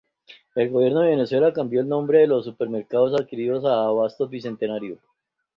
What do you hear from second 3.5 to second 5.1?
a Abastos Bicentenario.